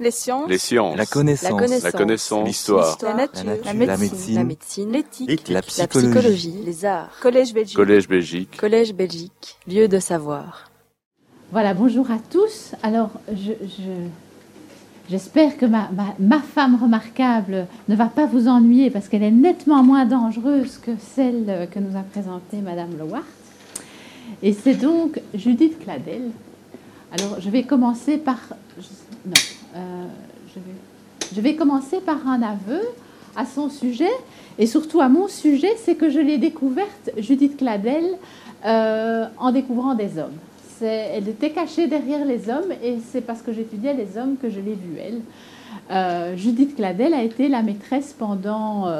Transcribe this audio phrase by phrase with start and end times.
[0.00, 0.48] Les sciences.
[0.48, 0.96] Les sciences.
[0.96, 1.82] La connaissance.
[1.82, 2.46] La connaissance.
[2.46, 2.96] L'histoire.
[3.02, 3.44] La nature.
[3.44, 3.64] La nature.
[3.66, 4.08] La La médecine.
[4.08, 4.34] médecine.
[4.34, 4.92] La médecine.
[4.92, 5.48] L'éthique.
[5.48, 6.54] La La psychologie.
[6.64, 7.10] Les arts.
[7.20, 7.76] Collège Belgique.
[7.76, 8.56] Collège Belgique.
[8.56, 9.56] Collège Belgique.
[9.68, 10.70] Lieu de savoir.
[11.52, 12.72] Voilà, bonjour à tous.
[12.82, 14.08] Alors, je, je-
[15.10, 19.30] j'espère que ma, ma- ma femme remarquable ne va pas vous ennuyer parce qu'elle est
[19.30, 23.24] nettement moins dangereuse que celle que nous a présentée Madame Lewart.
[24.42, 26.30] Et c'est donc Judith Cladel.
[27.12, 28.38] Alors, je vais commencer par...
[29.26, 29.32] non,
[29.76, 30.06] euh,
[31.34, 32.80] je, vais, commencer par un aveu
[33.36, 34.10] à son sujet
[34.58, 38.04] et surtout à mon sujet, c'est que je l'ai découverte, Judith Cladel,
[38.64, 40.36] euh, en découvrant des hommes.
[40.82, 44.60] Elle était cachée derrière les hommes et c'est parce que j'étudiais les hommes que je
[44.60, 45.20] l'ai vue, elle.
[45.90, 48.90] Euh, Judith Cladel a été la maîtresse pendant,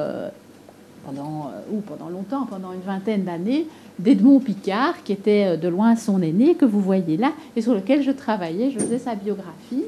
[1.06, 3.66] pendant, ou pendant longtemps, pendant une vingtaine d'années,
[3.98, 8.02] d'Edmond Picard, qui était de loin son aîné, que vous voyez là, et sur lequel
[8.02, 9.84] je travaillais, je faisais sa biographie.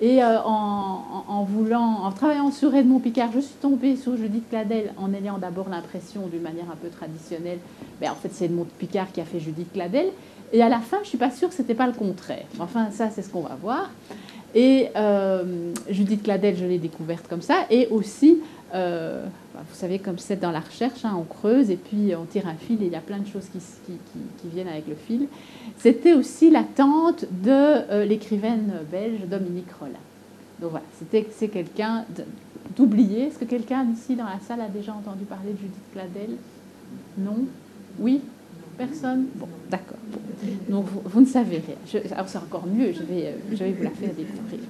[0.00, 4.92] Et euh, en, voulant, en travaillant sur Edmond Picard, je suis tombée sur Judith Cladel
[4.96, 7.58] en ayant d'abord l'impression, d'une manière un peu traditionnelle,
[8.00, 10.06] ben, en fait c'est Edmond Picard qui a fait Judith Cladel.
[10.52, 12.44] Et à la fin, je suis pas sûre que ce n'était pas le contraire.
[12.60, 13.90] Enfin, ça, c'est ce qu'on va voir.
[14.54, 17.66] Et euh, Judith Cladel, je l'ai découverte comme ça.
[17.70, 18.38] Et aussi,
[18.74, 22.24] euh, bah, vous savez, comme c'est dans la recherche, hein, on creuse et puis on
[22.24, 25.28] tire un fil et il y a plein de choses qui, viennent avec le fil.
[25.78, 29.92] C'était aussi la tante de euh, l'écrivaine belge Dominique Rollin.
[30.60, 32.04] Donc voilà, c'était, c'est quelqu'un
[32.76, 33.26] d'oublié.
[33.26, 36.36] Est-ce que quelqu'un ici dans la salle a déjà entendu parler de Judith Cladel
[37.18, 37.46] Non?
[37.98, 38.20] Oui?
[38.76, 39.26] Personne?
[39.36, 39.98] Bon, d'accord.
[40.68, 42.00] Donc vous, ne savez rien.
[42.12, 44.60] Alors c'est encore mieux, je vais, euh, je vais vous la faire découvrir.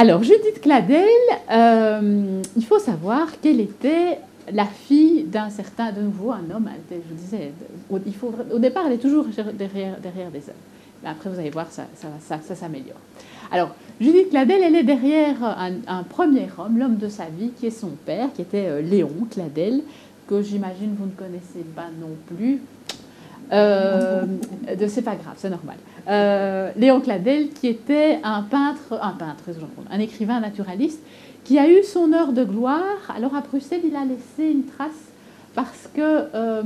[0.00, 1.08] Alors Judith Cladel,
[1.50, 4.20] euh, il faut savoir qu'elle était
[4.52, 6.70] la fille d'un certain, de nouveau un homme.
[6.88, 7.50] Je vous disais,
[7.90, 7.98] au,
[8.60, 9.24] départ, elle est toujours
[9.54, 10.54] derrière, des hommes.
[11.02, 11.88] Mais après, vous allez voir, ça,
[12.54, 13.00] s'améliore.
[13.50, 17.66] Alors, Judith Cladel, elle est derrière un, un premier homme, l'homme de sa vie, qui
[17.66, 19.82] est son père, qui était euh, Léon Cladel,
[20.28, 22.60] que j'imagine vous ne connaissez pas non plus.
[23.52, 24.24] Euh,
[24.78, 25.76] de- c'est pas grave, c'est normal.
[26.08, 29.44] Euh, Léon Cladel, qui était un peintre, un peintre,
[29.90, 31.00] un écrivain naturaliste,
[31.44, 32.98] qui a eu son heure de gloire.
[33.16, 34.90] Alors à Bruxelles, il a laissé une trace
[35.54, 36.00] parce que
[36.34, 36.62] euh,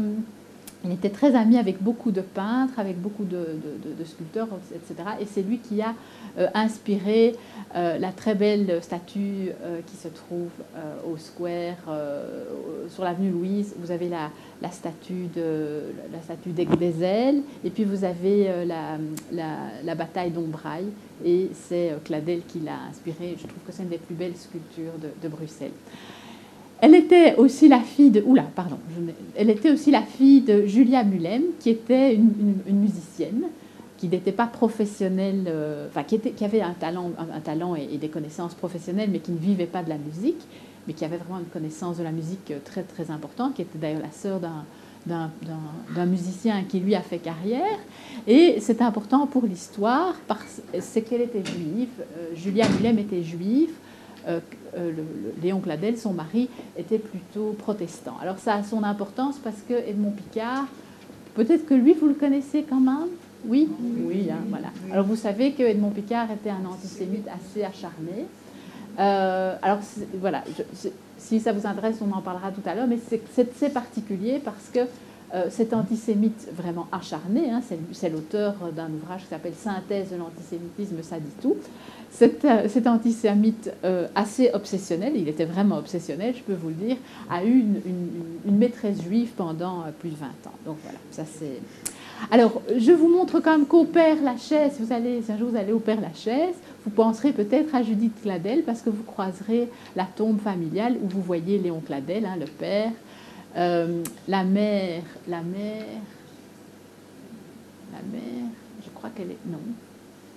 [0.84, 3.46] il était très ami avec beaucoup de peintres, avec beaucoup de,
[4.04, 5.10] sculpteurs, etc.
[5.20, 5.94] Et c'est lui qui a
[6.38, 7.36] euh, inspiré
[7.76, 10.50] euh, la très belle statue euh, qui se trouve
[11.08, 11.76] au Square,
[12.88, 13.74] sur l'avenue Louise.
[13.78, 14.30] Vous avez la,
[14.70, 15.82] statue de
[16.12, 18.98] la statue d'Aigues-des-Ailes, et puis vous avez la,
[19.32, 20.86] la, la bataille d'Ombrail,
[21.24, 23.36] et c'est Cladel qui l'a inspiré.
[23.36, 25.72] Je trouve que c'est une des plus belles sculptures de Bruxelles.
[26.82, 28.20] Elle était aussi la fille de.
[28.26, 28.76] Oula, pardon.
[29.36, 33.44] elle était aussi la fille de Julia Mulem, qui était une, musicienne,
[33.98, 38.54] qui n'était pas professionnelle, euh, enfin, qui, avait un talent, un, talent et, des connaissances
[38.54, 40.40] professionnelles, mais qui ne vivait pas de la musique,
[40.88, 43.78] mais qui avait vraiment une connaissance de la musique euh, très, très importante, qui était
[43.78, 44.64] d'ailleurs la sœur d'un.
[45.06, 47.78] d'un- d'un- d'un musicien qui lui a fait carrière.
[48.26, 51.88] Et c'est important pour l'histoire parce c'est qu'elle était juive.
[52.00, 53.70] Euh, Julia Mulem était juive.
[54.28, 54.38] Euh,
[54.76, 58.16] euh, le- le- Léon Cladel, son mari, était plutôt protestant.
[58.22, 60.66] Alors ça a son importance parce que Edmond Picard,
[61.34, 63.08] peut-être que lui, vous le connaissez quand même?
[63.46, 63.68] Oui?
[64.06, 64.68] Oui, hein, voilà.
[64.92, 68.26] Alors vous savez que Edmond Picard était un antisémite assez acharné.
[68.98, 69.78] Euh, alors
[70.20, 70.44] voilà,
[70.82, 74.68] je- si ça vous intéresse, on en parlera tout à l'heure, mais c'est particulier parce
[74.72, 74.80] que
[75.34, 77.62] euh, cet antisémite vraiment acharné, hein,
[77.92, 81.56] c'est l'auteur d'un ouvrage qui s'appelle Synthèse de l'antisémitisme, ça dit tout.
[82.10, 86.96] Cet, euh, antisémite euh, assez obsessionnel, il était vraiment obsessionnel, je peux vous le dire,
[87.30, 87.64] a eu
[88.44, 90.54] une, maîtresse juive pendant plus de 20 ans.
[90.66, 91.60] Donc voilà, ça c'est.
[92.30, 95.56] Alors, je vous montre quand même qu'au Père Lachaise, vous allez, si un jour vous
[95.56, 96.54] allez au Père Lachaise,
[96.84, 101.22] vous penserez peut-être à Judith Cladel parce que vous croiserez la tombe familiale où vous
[101.22, 102.92] voyez Léon Cladel, hein, le père,
[103.56, 105.84] euh, la mère, la mère,
[107.92, 108.48] la mère,
[108.84, 109.58] je crois qu'elle est, non,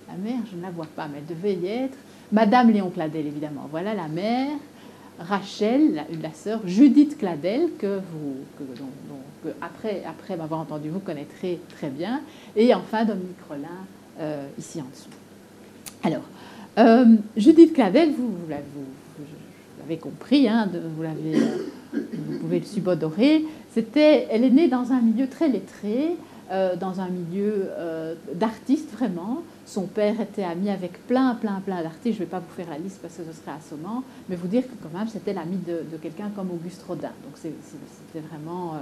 [0.08, 1.96] la mère, je ne la vois pas, mais elle devait y être,
[2.32, 3.66] Madame Léon Cladel, évidemment.
[3.70, 4.50] Voilà la mère,
[5.18, 12.20] Rachel, la, sœur, Judith Cladel, que vous, que, après, m'avoir entendu, vous connaîtrez très bien.
[12.56, 13.68] Et enfin, Dominique Rollin,
[14.20, 15.08] euh, ici en dessous.
[16.02, 16.24] Alors,
[16.78, 19.24] euh, Judith Cladel, vous, vous- vous
[19.96, 20.68] compris, hein,
[21.00, 23.44] l'avez, euh, vous pouvez le subodorer.
[23.94, 26.16] Elle est née dans un milieu très lettré,
[26.50, 29.42] euh, dans un milieu euh, d'artistes vraiment.
[29.64, 32.18] Son père était ami avec plein, plein, plein d'artistes.
[32.18, 34.48] Je ne vais pas vous faire la liste parce que ce serait assommant, mais vous
[34.48, 37.12] dire que quand même c'était l'ami de, quelqu'un comme Auguste Rodin.
[37.24, 38.74] Donc c'était vraiment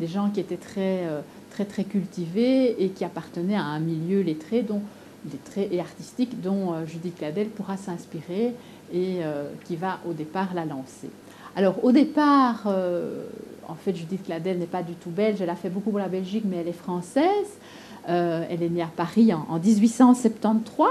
[0.00, 1.06] des gens qui étaient très,
[1.50, 4.82] très, très cultivés et qui appartenaient à un milieu lettré dont
[5.30, 8.54] lettrée et artistique dont Judith Cladel pourra s'inspirer
[8.92, 9.20] et
[9.64, 11.08] qui va au départ la lancer.
[11.56, 15.70] Alors au départ, en fait Judith Cladel n'est pas du tout belge, elle a fait
[15.70, 17.58] beaucoup pour la Belgique mais elle est française.
[18.06, 20.88] elle est née à Paris en 1873.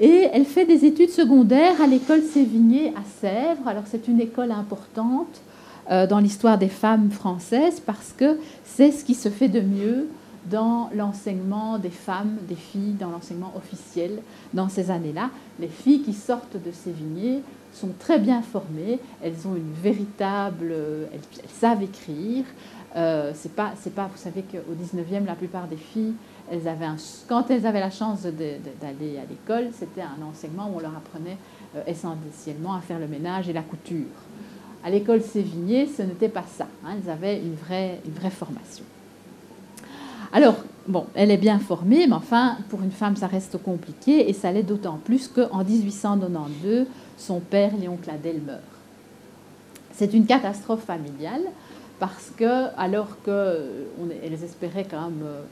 [0.00, 3.66] Et elle fait des études secondaires à l'école Sévigné à Sèvres.
[3.66, 5.40] Alors c'est une école importante
[5.90, 10.08] euh, dans l'histoire des femmes françaises parce que c'est ce qui se fait de mieux
[10.50, 14.20] dans l'enseignement des femmes, des filles, dans l'enseignement officiel
[14.54, 15.30] dans ces années-là.
[15.60, 17.42] Les filles qui sortent de Sévigné
[17.72, 20.74] sont très bien formées, elles ont une véritable,
[21.12, 22.44] elles, savent écrire.
[22.96, 26.14] Euh, c'est pas, c'est pas, vous savez qu'au 19e, la plupart des filles
[26.50, 26.86] elles avaient
[27.28, 31.38] quand elles avaient la chance d'aller à l'école, c'était un enseignement où on leur apprenait
[31.76, 34.06] euh, essentiellement à faire le ménage et la couture.
[34.84, 36.66] À l'école Sévigné, ce n'était pas ça.
[36.84, 38.84] Hein, elles avaient une vraie, une vraie formation.
[40.34, 40.56] Alors,
[40.88, 44.50] bon, elle est bien formée, mais enfin, pour une femme, ça reste compliqué, et ça
[44.50, 46.86] l'est d'autant plus qu'en 1892,
[47.18, 48.60] son père, Léon Cladel, meurt.
[49.92, 51.42] C'est une catastrophe familiale,
[51.98, 55.42] parce que, alors qu'elles espéraient quand même euh,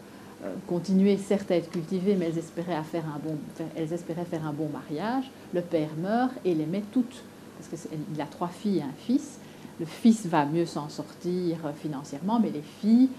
[0.47, 3.37] euh, continuer certes à être cultivées, mais elles espéraient, faire un bon,
[3.77, 5.31] elles espéraient faire un bon mariage.
[5.53, 7.23] Le père meurt et les met toutes,
[7.59, 9.38] parce qu'il a trois filles et un fils.
[9.79, 13.11] Le fils va mieux s'en sortir financièrement, mais les filles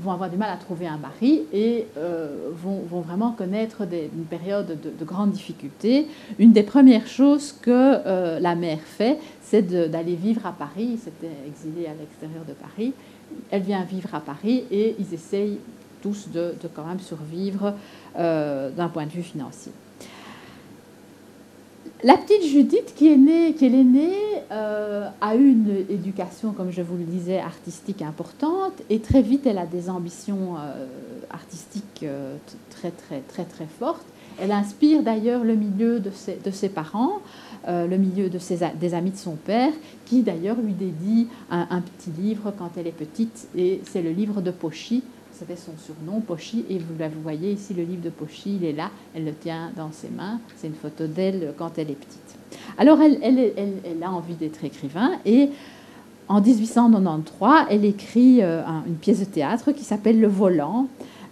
[0.00, 4.24] vont avoir du mal à trouver un mari et euh, vont, vont, vraiment connaître une
[4.24, 6.06] période de, de grande difficulté.
[6.38, 10.98] Une des premières choses que euh, la mère fait, c'est d'aller vivre à Paris.
[11.02, 12.92] C'était exilé à l'extérieur de Paris.
[13.50, 15.58] Elle vient vivre à Paris et ils essayent
[16.02, 17.74] tous de, quand même survivre
[18.18, 19.72] euh, d'un point de vue financier.
[22.02, 24.16] La petite Judith, qui est née, qui est l'aînée,
[24.50, 29.46] euh, a eu une éducation, comme je vous le disais, artistique importante, et très vite,
[29.46, 30.86] elle a des ambitions euh,
[31.30, 32.06] artistiques
[32.70, 34.06] très, très, très, très fortes.
[34.40, 36.10] Elle inspire d'ailleurs le milieu de
[36.50, 37.18] ses, parents,
[37.68, 39.72] le milieu des amis de son père,
[40.06, 44.12] qui d'ailleurs lui dédie un, un, petit livre quand elle est petite, et c'est le
[44.12, 45.02] livre de Pochy,
[45.40, 48.74] c'était son surnom, Pochy, et vous, vous voyez ici le livre de Pochy, il est
[48.74, 52.36] là, elle le tient dans ses mains, c'est une photo d'elle quand elle est petite.
[52.76, 55.48] Alors elle, a envie d'être écrivain, et
[56.28, 60.88] en 1893, elle écrit euh, une pièce de théâtre qui s'appelle Le Volant,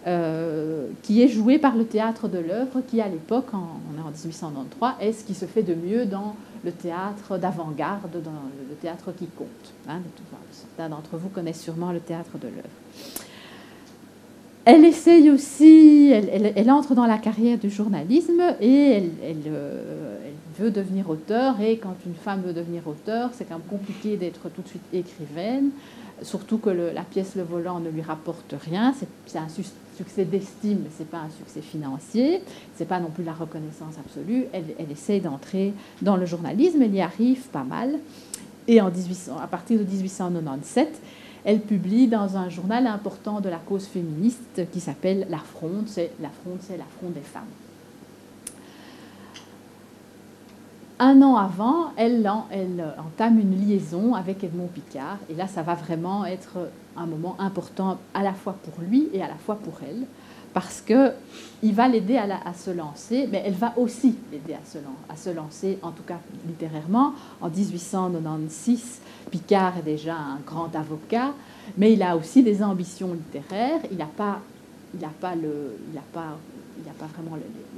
[0.06, 4.10] euh, qui est jouée par le théâtre de l'œuvre, qui à l'époque, on est en
[4.10, 6.34] 1893, est ce qui se fait de mieux dans
[6.64, 8.30] le théâtre d'avant-garde, dans
[8.70, 9.48] le théâtre qui compte.
[9.86, 10.00] Hein,
[10.50, 13.27] certains d'entre vous connaissent sûrement le théâtre de l'œuvre.
[14.70, 19.00] Elle essaye aussi, elle, entre dans la carrière du journalisme et
[19.46, 21.58] euh, elle, veut devenir auteur.
[21.62, 24.82] Et quand une femme veut devenir auteur, c'est quand même compliqué d'être tout de suite
[24.92, 25.70] écrivaine,
[26.20, 28.94] surtout que la pièce Le Volant ne lui rapporte rien.
[29.24, 32.42] C'est un succès d'estime, mais ce n'est pas un succès financier.
[32.76, 34.48] Ce n'est pas non plus la reconnaissance absolue.
[34.52, 35.72] Elle, essaye d'entrer
[36.02, 37.94] dans le journalisme, elle y arrive pas mal.
[38.66, 41.00] Et en 1800, à partir de 1897,
[41.44, 45.84] elle publie dans un journal important de la cause féministe qui s'appelle La Fronde.
[45.86, 47.42] C'est la Fronde, c'est la Fronde des femmes.
[51.00, 52.28] Un an avant, elle,
[52.98, 55.18] entame une liaison avec Edmond Picard.
[55.30, 56.58] Et là, ça va vraiment être
[56.96, 60.06] un moment important à la fois pour lui et à la fois pour elle.
[60.54, 64.54] Parce qu'il va l'aider à, se lancer, mais elle va aussi l'aider
[65.08, 66.18] à se lancer, en tout cas
[66.48, 67.12] littérairement.
[67.40, 71.32] En 1896, Picard est déjà un grand avocat,
[71.76, 73.80] mais il a aussi des ambitions littéraires.
[73.90, 74.40] Il n'a pas,
[74.94, 77.36] vraiment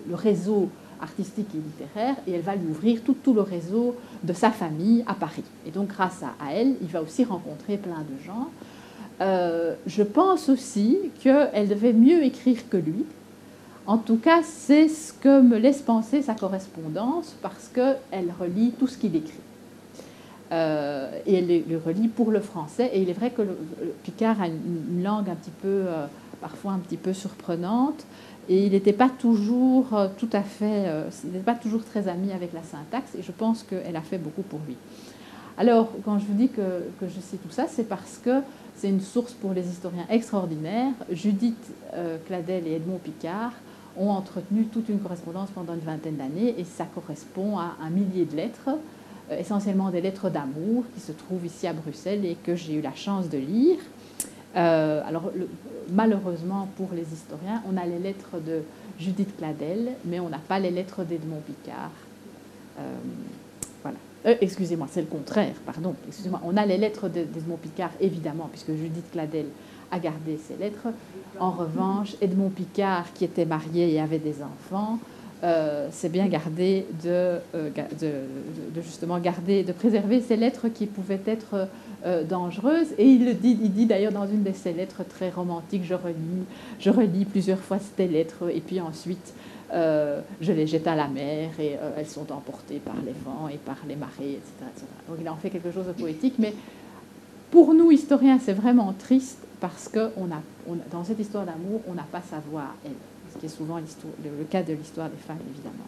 [0.08, 0.68] le, réseau
[1.00, 5.14] artistique et littéraire, et elle va lui ouvrir tout, le réseau de sa famille à
[5.14, 5.44] Paris.
[5.66, 8.50] Et donc, grâce à, elle, il va aussi rencontrer plein de gens.
[9.20, 13.04] Euh, je pense aussi qu'elle devait mieux écrire que lui.
[13.86, 18.86] En tout cas, c'est ce que me laisse penser sa correspondance, parce qu'elle relit tout
[18.86, 19.40] ce qu'il écrit.
[20.52, 22.90] Euh, et elle le relit pour le français.
[22.92, 23.42] Et il est vrai que
[24.02, 26.06] Picard a une, langue un petit peu, euh,
[26.40, 28.04] parfois un petit peu surprenante,
[28.48, 30.86] et il n'était pas toujours euh, tout à fait,
[31.24, 34.18] il n'était pas toujours très ami avec la syntaxe, et je pense qu'elle a fait
[34.18, 34.76] beaucoup pour lui.
[35.56, 36.62] Alors, quand je vous dis que,
[37.02, 38.40] je sais tout ça, c'est parce que
[38.74, 40.92] c'est une source pour les historiens extraordinaire.
[41.12, 41.70] Judith
[42.26, 43.52] Cladel et Edmond Picard
[43.98, 48.24] ont entretenu toute une correspondance pendant une vingtaine d'années, et ça correspond à un millier
[48.24, 48.70] de lettres
[49.38, 52.94] essentiellement des lettres d'amour qui se trouvent ici à Bruxelles et que j'ai eu la
[52.94, 53.78] chance de lire.
[54.56, 55.30] Euh, alors,
[55.90, 58.62] malheureusement pour les historiens, on a les lettres de
[58.98, 61.90] Judith Cladel, mais on n'a pas les lettres d'Edmond Picard.
[62.78, 62.82] Euh,
[63.82, 63.98] voilà.
[64.40, 65.94] excusez-moi, c'est le contraire, pardon.
[66.08, 66.40] Excusez-moi.
[66.44, 69.46] On a les lettres d'Edmond Picard, évidemment, puisque Judith Cladel
[69.92, 70.88] a gardé ses lettres.
[71.38, 74.98] En revanche, Edmond Picard, qui était marié et avait des enfants,
[75.90, 81.68] c'est bien gardé de, de, justement garder, de préserver ces lettres qui pouvaient être
[82.28, 82.88] dangereuses.
[82.98, 85.94] Et il le dit, il dit d'ailleurs dans une de ses lettres très romantiques, je
[85.94, 86.44] relis,
[86.78, 89.34] je relis plusieurs fois ces lettres, et puis ensuite
[89.72, 93.48] euh, je les jette à la mer et euh, elles sont emportées par les vents
[93.48, 96.54] et par les marées, etc., Donc il en fait quelque chose de poétique, mais
[97.52, 102.06] pour nous, historiens, c'est vraiment triste parce que a, dans cette histoire d'amour, on n'a
[102.10, 102.92] pas sa voix elle,
[103.32, 105.86] ce qui est souvent le, cas de l'histoire des femmes, évidemment.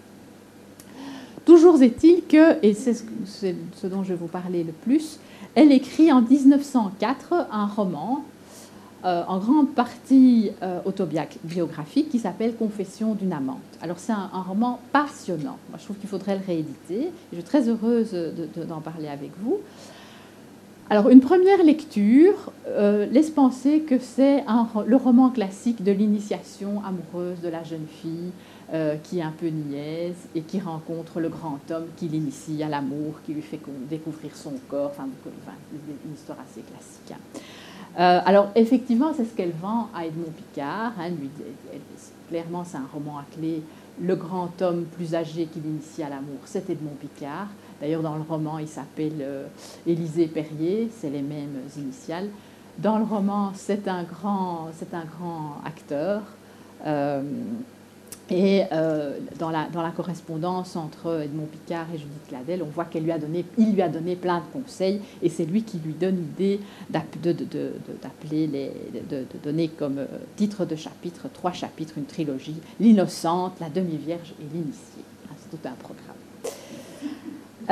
[1.45, 5.19] Toujours est-il que, et c'est ce dont je vais vous parler le plus,
[5.55, 8.25] elle écrit en 1904 un roman
[9.05, 13.59] euh, en grande partie euh, autobiographique qui s'appelle Confession d'une amante.
[13.81, 15.59] Alors c'est un, roman passionnant.
[15.71, 17.11] Moi je trouve qu'il faudrait le rééditer.
[17.33, 18.15] je suis très heureuse
[18.69, 19.59] d'en parler avec vous.
[20.93, 24.45] Alors une première lecture euh, laisse penser que c'est
[24.87, 28.31] le roman classique de l'initiation amoureuse de la jeune fille
[29.05, 33.21] qui est un peu niaise et qui rencontre le grand homme qui l'initie à l'amour,
[33.23, 35.07] qui lui fait découvrir son corps, enfin,
[36.07, 37.13] une histoire assez classique.
[37.13, 37.39] Hein.
[37.99, 40.93] Euh, alors, effectivement, c'est ce qu'elle vend à Edmond Picard.
[40.99, 41.11] Hein,
[42.31, 43.63] clairement, c'est un roman à clé.
[44.01, 47.49] Le grand homme plus âgé qui l'initie à l'amour, c'est Edmond Picard.
[47.83, 49.45] D'ailleurs, dans le roman, il s'appelle euh,
[49.89, 52.29] Élisée Perrier, c'est les mêmes initiales.
[52.79, 56.23] Dans le roman, c'est un grand, c'est un grand acteur.
[56.87, 57.23] Euh,
[58.31, 62.85] et euh, dans, la, dans, la, correspondance entre Edmond Picard et Judith Cladel, on voit
[62.85, 65.79] qu'il lui a donné, il lui a donné plein de conseils et c'est lui qui
[65.79, 73.59] lui donne l'idée d'appeler, de, donner comme titre de chapitre, trois chapitres, une trilogie, l'innocente,
[73.61, 75.03] la demi-vierge et l'initiée.
[75.37, 76.22] C'est tout un programme.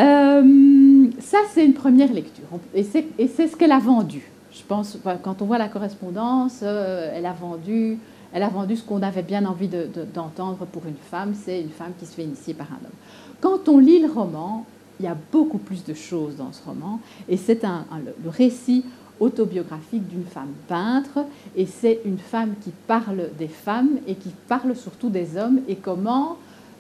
[0.01, 4.31] Euh, ça, c'est une première lecture et c'est ce qu'elle a vendu.
[4.53, 7.99] Je pense, quand on voit la correspondance, elle a vendu
[8.33, 9.69] elle a vendu ce qu'on avait bien envie
[10.15, 12.93] d'entendre pour une femme, c'est une femme qui se fait initier par un homme.
[13.41, 14.67] Quand on lit le roman,
[15.01, 18.85] il y a beaucoup plus de choses dans ce roman, et c'est un, le récit
[19.19, 21.25] autobiographique d'une femme peintre,
[21.57, 25.77] et c'est une femme qui parle des femmes et qui parle surtout des hommes, et
[25.77, 26.37] comment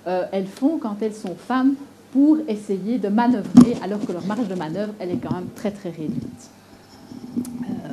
[0.07, 1.75] euh, elles font quand elles sont femmes
[2.12, 5.71] pour essayer de manœuvrer, alors que leur marge de manœuvre, elle est quand même très
[5.71, 6.50] très réduite.
[7.38, 7.93] Euh,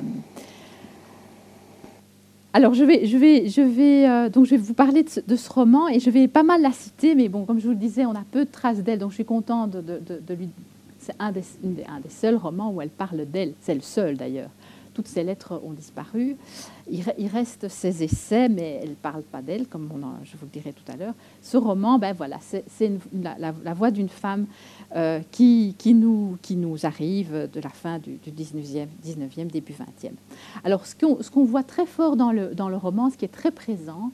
[2.54, 5.50] alors, je vais, je vais, je vais, euh, donc je vais vous parler de ce,
[5.50, 8.06] roman et je vais pas mal la citer, mais bon, comme je vous le disais,
[8.06, 10.50] on a peu de traces d'elle, donc je suis contente de, lui.
[11.00, 11.44] C'est un des,
[11.88, 14.50] un des, seuls romans où elle parle d'elle, c'est le seul d'ailleurs
[14.98, 16.38] toutes ses lettres ont disparu.
[16.90, 19.88] Il, reste ses essais, mais elle ne parle pas d'elle, comme
[20.24, 21.14] je vous le dirai tout à l'heure.
[21.44, 24.48] Ce roman, ben voilà, c'est la, voix d'une femme
[24.96, 30.14] euh, qui, qui, nous, qui nous arrive de la fin du, 19e, 19e, début 20e.
[30.64, 33.52] Alors, ce qu'on voit très fort dans le, dans le roman, ce qui est très
[33.52, 34.10] présent,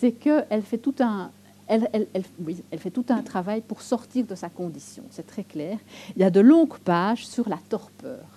[0.00, 1.30] c'est qu'elle fait tout un,
[1.66, 5.78] elle, elle, fait tout un travail pour sortir de sa condition, c'est très clair.
[6.14, 8.35] Il y a de longues pages sur la torpeur.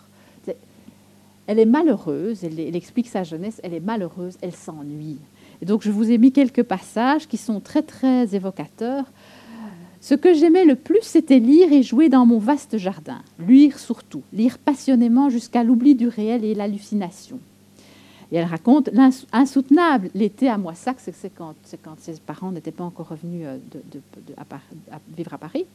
[1.50, 5.18] Elle est malheureuse, elle, explique sa jeunesse, elle est malheureuse, elle s'ennuie.
[5.64, 9.06] Et donc je vous ai mis quelques passages qui sont très très évocateurs.
[10.00, 14.22] Ce que j'aimais le plus, c'était lire et jouer dans mon vaste jardin, lire surtout,
[14.32, 17.40] lire passionnément jusqu'à l'oubli du réel et l'hallucination.
[18.32, 18.92] Et elle raconte
[19.34, 23.58] l'insoutenable l'été à Moissac, c'est quand, ses parents n'étaient pas encore revenus euh,
[24.38, 25.66] à vivre à Paris.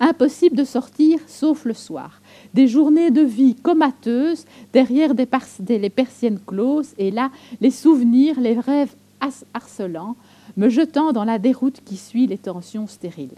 [0.00, 2.20] Impossible de sortir sauf le soir.
[2.54, 7.30] Des journées de vie comateuses derrière les persiennes closes et là
[7.60, 8.94] les souvenirs, les rêves
[9.54, 10.16] harcelants,
[10.56, 13.30] me jetant dans la déroute qui suit les tensions stériles.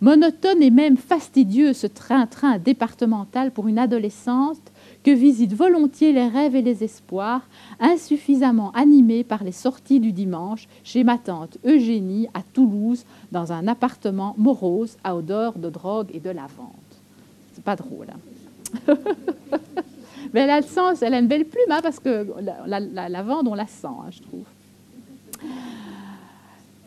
[0.00, 4.60] Monotone et même fastidieux ce train-train départemental pour une adolescente
[5.06, 7.42] que visitent volontiers les rêves et les espoirs,
[7.78, 13.68] insuffisamment animés par les sorties du dimanche chez ma tante Eugénie à Toulouse, dans un
[13.68, 16.72] appartement morose à odeur de drogue et de lavande.
[17.54, 18.08] C'est pas drôle.
[18.88, 18.94] Hein
[20.34, 22.26] Mais elle a le sens, elle a une belle plume, hein, parce que
[22.66, 24.42] la, lavande, on la sent, hein, je trouve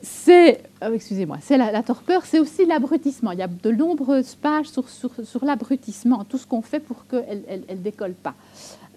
[0.01, 3.31] c'est, euh, excusez-moi, c'est la, torpeur, c'est aussi l'abrutissement.
[3.31, 7.81] Il y a de nombreuses pages sur, l'abrutissement, tout ce qu'on fait pour qu'elle elle,
[7.81, 8.35] décolle pas.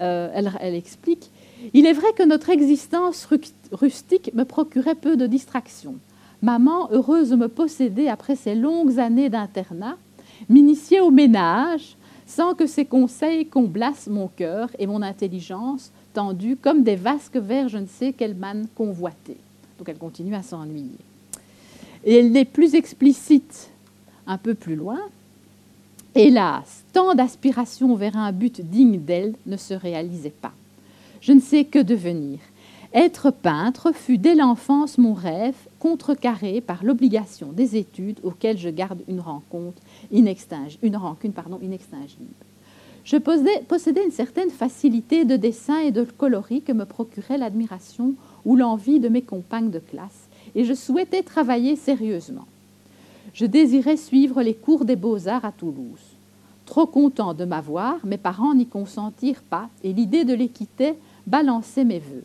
[0.00, 1.30] Euh, elle, elle, explique
[1.74, 3.28] Il est vrai que notre existence
[3.72, 5.96] rustique me procurait peu de distractions.
[6.40, 9.96] Maman, heureuse de me posséder après ces longues années d'internat,
[10.48, 11.96] m'initiait au ménage
[12.26, 17.68] sans que ses conseils comblassent mon cœur et mon intelligence tendue comme des vasques vers
[17.68, 19.38] je ne sais quelle manne convoitée.
[19.78, 20.98] Donc elle continue à s'ennuyer.
[22.04, 23.70] Et elle n'est plus explicite
[24.26, 25.00] un peu plus loin.
[26.14, 30.52] Hélas, tant d'aspirations vers un but digne d'elle ne se réalisaient pas.
[31.20, 32.38] Je ne sais que devenir.
[32.94, 39.00] Être peintre fut dès l'enfance mon rêve, contrecarré par l'obligation des études auxquelles je garde
[39.08, 39.80] une, rencontre
[40.10, 41.32] une rancune.
[43.04, 48.56] Je possédais, une certaine facilité de dessin et de coloris que me procurait l'admiration ou
[48.56, 50.21] l'envie de mes compagnes de classe,
[50.54, 52.46] et je souhaitais travailler sérieusement.
[53.34, 56.00] Je désirais suivre les cours des beaux-arts à Toulouse.
[56.66, 60.94] Trop content de m'avoir, mes parents n'y consentirent pas, et l'idée de les quitter
[61.26, 62.24] balançait mes voeux.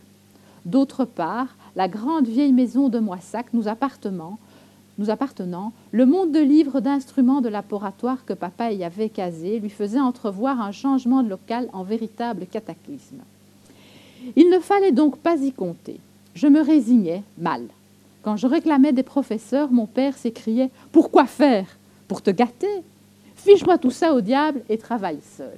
[0.65, 4.37] D'autre part, la grande vieille maison de Moissac, nous appartenant,
[4.97, 9.69] nous appartenant, le monde de livres d'instruments de laboratoire que papa y avait casé lui
[9.69, 13.21] faisait entrevoir un changement de local en véritable cataclysme.
[14.35, 15.99] Il ne fallait donc pas y compter.
[16.33, 17.61] Je me résignais mal.
[18.27, 21.65] Quand je réclamais des professeurs, mon père s'écriait Pourquoi faire?
[22.09, 22.83] Pour te gâter
[23.37, 25.57] Fiche-moi tout ça au diable et travaille seul.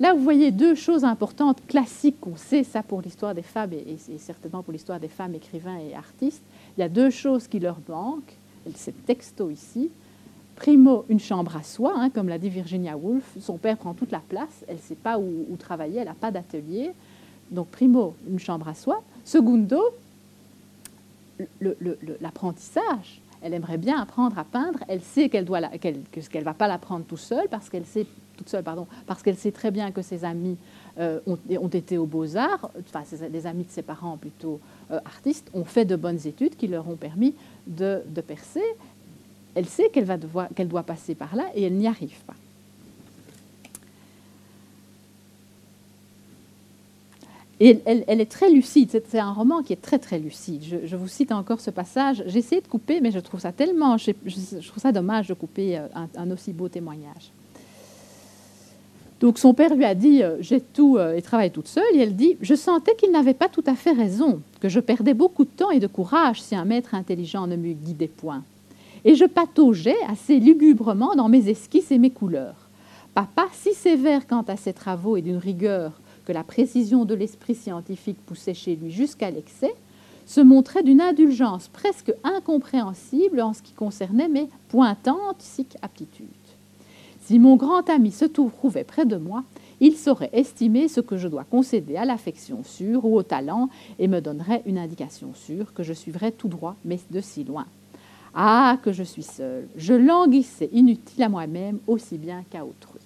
[0.00, 3.98] Là, vous voyez deux choses importantes, classiques, qu'on sait ça pour l'histoire des femmes et,
[4.18, 6.42] certainement pour l'histoire des femmes écrivains et artistes.
[6.76, 8.34] Il y a deux choses qui leur manquent
[8.74, 9.88] c'est texto ici.
[10.56, 13.36] Primo, une chambre à soi, hein, comme l'a dit Virginia Woolf.
[13.40, 16.32] Son père prend toute la place, elle ne sait pas où, travailler, elle n'a pas
[16.32, 16.90] d'atelier.
[17.52, 19.04] Donc, primo, une chambre à soi.
[19.24, 19.80] Segundo,
[22.20, 23.20] l'apprentissage.
[23.42, 24.80] Elle aimerait bien apprendre à peindre.
[24.88, 28.06] Elle sait qu'elle doit qu'elle ne va pas l'apprendre tout seul parce qu'elle sait
[28.36, 30.56] toute seule, pardon, parce qu'elle sait très bien que ses amis
[30.98, 35.64] euh, ont, été aux beaux-arts, enfin, les amis de ses parents plutôt euh, artistes, ont
[35.64, 37.34] fait de bonnes études qui leur ont permis
[37.66, 38.62] de, percer.
[39.54, 40.06] Elle sait qu'elle
[40.54, 42.34] qu'elle doit passer par là et elle n'y arrive pas.
[47.64, 48.90] Et elle, est très lucide.
[49.06, 50.64] C'est un roman qui est très très lucide.
[50.84, 52.24] Je, vous cite encore ce passage.
[52.26, 55.78] J'ai essayé de couper, mais je trouve ça tellement, je, trouve ça dommage de couper
[55.78, 57.30] euh, un aussi beau témoignage.
[59.20, 61.84] Donc son père lui a dit euh, J'ai tout euh, et travaille toute seule.
[61.94, 65.14] Et elle dit Je sentais qu'il n'avait pas tout à fait raison, que je perdais
[65.14, 68.42] beaucoup de temps et de courage si un maître intelligent ne me guidait point.
[69.04, 72.56] Et je pataugeais assez lugubrement dans mes esquisses et mes couleurs.
[73.14, 75.92] Papa, si sévère quant à ses travaux et d'une rigueur
[76.24, 79.74] que la précision de l'esprit scientifique poussait chez lui jusqu'à l'excès,
[80.26, 85.44] se montrait d'une indulgence presque incompréhensible en ce qui concernait mes pointantes
[85.82, 86.28] aptitudes.
[87.22, 89.44] Si mon grand ami se trouvait près de moi,
[89.80, 94.08] il saurait estimer ce que je dois concéder à l'affection sûre ou au talent et
[94.08, 97.66] me donnerait une indication sûre que je suivrais tout droit, mais de si loin.
[98.34, 99.68] Ah, que je suis seule.
[99.76, 103.00] Je languissais inutile à moi-même aussi bien qu'à autrui.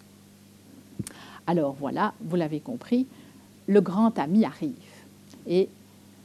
[1.47, 3.07] Alors voilà, vous l'avez compris,
[3.67, 4.75] le grand ami arrive.
[5.47, 5.69] Et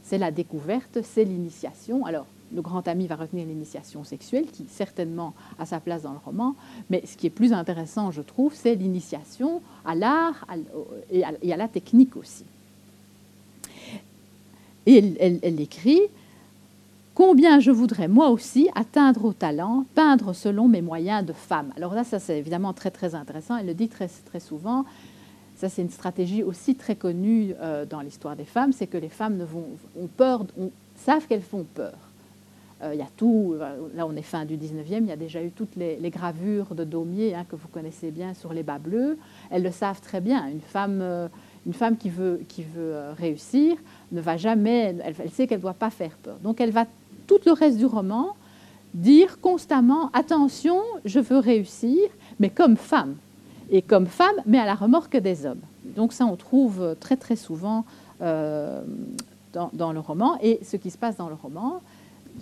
[0.04, 2.06] c'est la découverte, c'est l'initiation.
[2.06, 6.20] Alors, le grand ami va retenir l'initiation sexuelle, qui certainement a sa place dans le
[6.24, 6.56] roman,
[6.90, 10.46] mais ce qui est plus intéressant, je trouve, c'est l'initiation à l'art
[11.12, 12.44] et à la technique aussi.
[14.86, 16.02] Et elle, écrit
[17.14, 21.72] Combien je voudrais moi aussi atteindre au talent, peindre selon mes moyens de femme.
[21.76, 23.58] Alors là, ça c'est évidemment très très intéressant.
[23.58, 24.86] Elle le dit très, très souvent.
[25.62, 29.10] Ça c'est une stratégie aussi très connue euh, dans l'histoire des femmes, c'est que les
[29.10, 29.46] femmes
[29.96, 30.44] ont peur,
[30.96, 31.94] savent qu'elles font peur.
[32.82, 35.16] Euh, il y a tout, euh, là on est fin du 19e, il y a
[35.16, 38.80] déjà eu toutes les, gravures de Daumier hein, que vous connaissez bien sur les bas
[38.80, 39.20] bleus.
[39.52, 40.48] Elles le savent très bien.
[40.48, 41.30] Une femme,
[41.68, 43.78] une qui veut, qui veut réussir
[44.12, 46.38] ne va jamais, elle, sait qu'elle ne doit pas faire peur.
[46.42, 46.88] Donc elle va
[47.28, 48.36] tout le reste du roman
[48.96, 52.00] dire constamment attention, je veux réussir,
[52.40, 53.16] mais comme femme.
[53.72, 55.62] Et comme femme, mais à la remorque des hommes.
[55.96, 57.86] Donc ça, on trouve très très souvent
[58.20, 58.84] dans,
[59.74, 60.38] dans, le roman.
[60.42, 61.82] Et ce qui se passe dans le roman,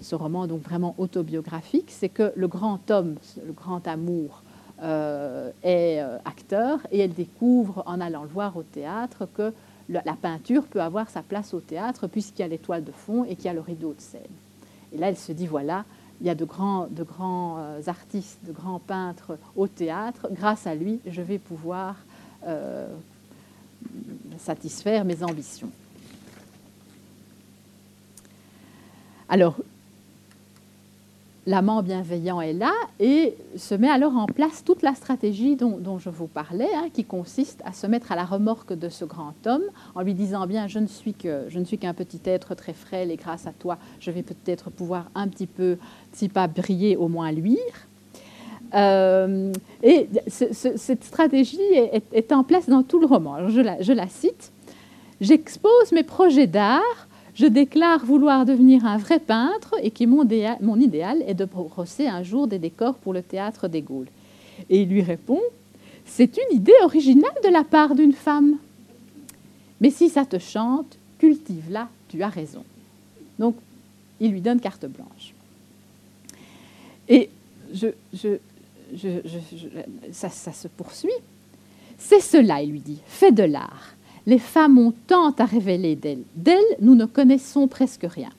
[0.02, 3.16] ce roman donc vraiment autobiographique, c'est que le grand homme,
[3.46, 4.42] le grand amour,
[4.82, 9.52] euh, est euh, acteur et elle découvre en allant le voir au théâtre que
[9.90, 13.36] la, peinture peut avoir sa place au théâtre puisqu'il y a l'étoile de fond et
[13.36, 14.22] qu'il y a le rideau de scène.
[14.94, 15.84] Et là, elle se dit, voilà,
[16.22, 16.88] il y a de grands,
[17.60, 20.28] euh, artistes, de grands peintres au théâtre.
[20.32, 21.96] Grâce à lui, je vais pouvoir
[24.38, 25.70] satisfaire mes ambitions.
[29.28, 29.58] Alors,
[31.50, 36.12] l'amant bienveillant est là et se met alors en place toute la stratégie dont, je
[36.12, 39.64] vous parlais, hein, qui consiste à se mettre à la remorque de ce grand homme
[39.96, 42.74] en lui disant bien je ne suis que je ne suis qu'un petit être très
[42.74, 45.78] frêle et grâce à toi je vais peut-être pouvoir un petit peu,
[46.14, 47.58] si pas briller, au moins luire.
[48.76, 51.58] Euh, et cette stratégie
[52.14, 53.50] est, en place dans tout le roman.
[53.50, 54.52] je la, je la cite.
[55.20, 61.24] J'expose mes projets d'art je déclare vouloir devenir un vrai peintre et que mon, idéal
[61.28, 64.10] est de brosser un jour des décors pour le théâtre des Gaules.
[64.70, 65.40] Et il lui répond
[66.06, 68.58] C'est une idée originale de la part d'une femme.
[69.82, 72.64] Mais si ça te chante, cultive-la tu as raison.
[73.38, 73.56] Donc,
[74.20, 75.34] il lui donne carte blanche.
[77.08, 77.30] Et
[77.74, 77.88] je,
[80.12, 81.10] ça, se poursuit.
[81.98, 83.94] C'est cela, il lui dit, fait de l'art.
[84.30, 86.22] Les femmes ont tant à révéler d'elles.
[86.36, 88.30] D'elles, nous ne connaissons presque rien.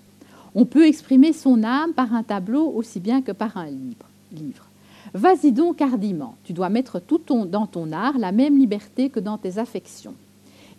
[0.55, 4.69] On peut exprimer son âme par un tableau aussi bien que par un livre.
[5.15, 6.37] Vas-y donc hardiment.
[6.45, 10.15] Tu dois mettre tout ton, dans ton art la même liberté que dans tes affections.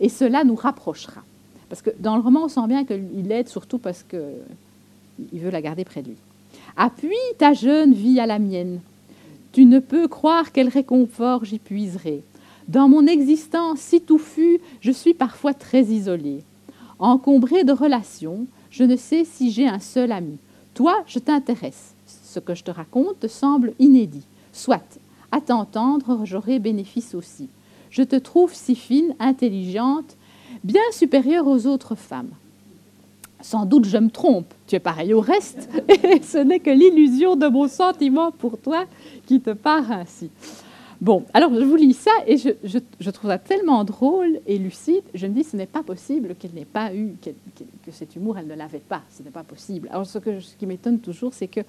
[0.00, 1.20] Et cela nous rapprochera.
[1.68, 5.60] Parce que dans le roman, on sent bien qu'il l'aide surtout parce qu'il veut la
[5.60, 6.16] garder près de lui.
[6.74, 8.80] Appuie ta jeune vie à la mienne.
[9.52, 12.22] Tu ne peux croire quel réconfort j'y puiserai.
[12.68, 16.42] Dans mon existence si touffue, je suis parfois très isolée.
[16.98, 20.38] Encombrée de relations, je ne sais si j'ai un seul ami.
[20.74, 21.94] Toi, je t'intéresse.
[22.06, 24.24] Ce que je te raconte te semble inédit.
[24.52, 24.98] Soit,
[25.30, 27.48] à t'entendre, j'aurai bénéfice aussi.
[27.90, 30.16] Je te trouve si fine, intelligente,
[30.64, 32.30] bien supérieure aux autres femmes.
[33.42, 37.34] Sans doute je me trompe, tu es pareil au reste, et ce n'est que l'illusion
[37.34, 38.84] de mon sentiment pour toi
[39.26, 40.30] qui te part ainsi.
[41.02, 45.02] Bon, alors je vous lis ça et je, trouve ça tellement drôle et lucide.
[45.14, 47.16] Je me dis, ce n'est pas possible qu'elle n'ait pas eu,
[47.84, 49.02] que cet humour, elle ne l'avait pas.
[49.10, 49.88] Ce n'est pas possible.
[49.90, 51.62] Alors ce, qui m'étonne toujours, c'est que,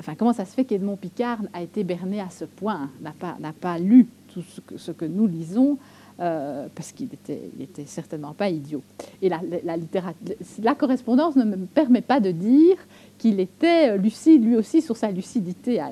[0.00, 3.78] enfin, comment ça se fait qu'Edmond Picard a été berné à ce point, n'a pas,
[3.78, 4.42] lu tout
[4.74, 5.76] ce que, nous lisons,
[6.18, 8.82] euh, parce qu'il n'était était certainement pas idiot.
[9.20, 12.78] Et la, correspondance ne me permet pas de dire
[13.18, 15.82] qu'il était lucide lui aussi sur sa lucidité.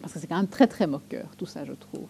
[0.00, 2.08] Parce que c'est quand même très très moqueur, tout ça, je trouve.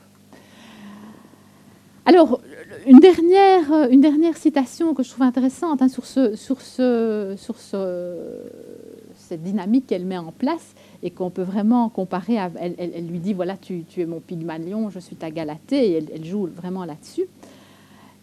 [2.05, 2.40] Alors,
[2.87, 7.59] une dernière, une dernière citation que je trouve intéressante hein, sur, ce, sur, ce, sur
[7.59, 8.14] ce,
[9.14, 12.51] cette dynamique qu'elle met en place et qu'on peut vraiment comparer à.
[12.57, 16.46] Elle, lui dit voilà, tu, es mon Pygmalion, je suis ta Galatée, et elle, joue
[16.46, 17.27] vraiment là-dessus.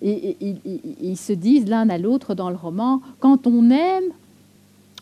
[0.01, 0.35] Et,
[1.01, 4.11] ils se disent l'un à l'autre dans le roman quand on aime,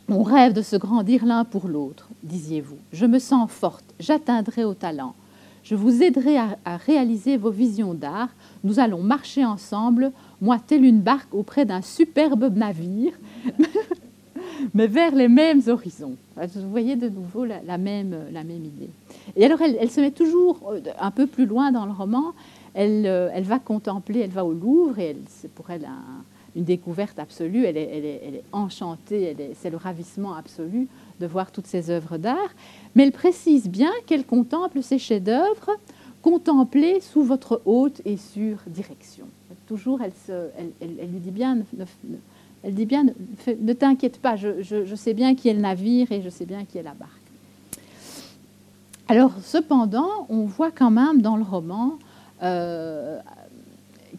[0.09, 2.77] on rêve de se grandir l'un pour l'autre, disiez-vous.
[2.91, 5.15] Je me sens forte, j'atteindrai au talent.
[5.63, 8.29] Je vous aiderai à, réaliser vos visions d'art.
[8.65, 10.11] Nous allons marcher ensemble,
[10.41, 13.13] moi telle une barque auprès d'un superbe navire,
[14.73, 16.17] mais vers les mêmes horizons.
[16.35, 18.89] Vous voyez de nouveau la, même, la même idée.
[19.37, 22.33] Et alors elle, se met toujours euh, un peu plus loin dans le roman.
[22.73, 26.23] Elle, euh, elle va contempler, elle va au Louvre, et c'est pour elle un,
[26.55, 30.87] une découverte absolue, elle est, enchantée, c'est le ravissement absolu
[31.19, 32.53] de voir toutes ces œuvres d'art,
[32.95, 35.71] mais elle précise bien qu'elle contemple ces chefs-d'œuvre
[36.21, 39.25] contemplés sous votre haute et sûre direction.
[39.67, 40.11] Toujours, elle,
[41.11, 41.85] lui dit bien, ne,
[42.63, 46.21] elle dit bien, ne, t'inquiète pas, je, je, sais bien qui est le navire et
[46.21, 47.11] je sais bien qui est la barque.
[49.09, 51.99] Alors, cependant, on voit quand même dans le roman
[52.41, 53.19] euh,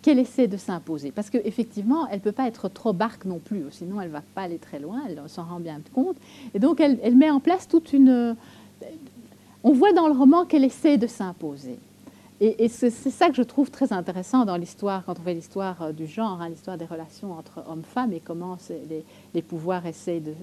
[0.04, 1.12] qu'elle essaie de s'imposer.
[1.12, 4.22] Parce qu'effectivement, elle ne peut pas être trop barque non plus, sinon elle ne va
[4.34, 6.18] pas aller très loin, elle s'en rend bien compte.
[6.52, 8.36] Et donc, elle, met en place toute une...
[9.62, 11.78] On voit dans le roman qu'elle essaie de s'imposer.
[12.38, 15.92] Et, c'est ça que je trouve très intéressant dans l'histoire, quand on fait l'histoire euh,
[15.92, 18.58] du genre, hein, l'histoire des relations entre hommes-femmes et comment
[18.90, 20.34] les, les, pouvoirs essaient de...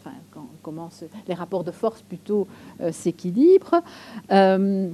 [0.00, 0.16] Enfin,
[0.62, 0.88] comment
[1.28, 2.48] les rapports de force plutôt
[2.80, 3.82] euh, s'équilibrent.
[4.32, 4.90] Euh,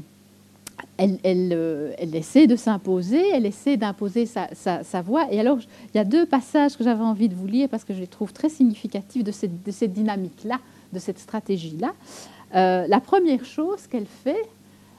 [1.01, 5.27] euh, elle, essaie de s'imposer, elle essaie d'imposer sa, voix.
[5.31, 5.59] Et alors,
[5.95, 8.07] il y a deux passages que j'avais envie de vous lire parce que je les
[8.07, 10.61] trouve très significatifs de cette, dynamique-là,
[10.93, 11.93] de cette stratégie-là.
[12.55, 14.49] Euh, la première chose qu'elle fait,